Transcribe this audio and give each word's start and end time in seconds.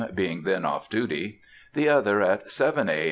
(being 0.15 0.41
then 0.41 0.65
off 0.65 0.89
duty.) 0.89 1.41
The 1.75 1.87
other 1.89 2.23
at 2.23 2.49
7 2.49 2.89
A. 2.89 2.99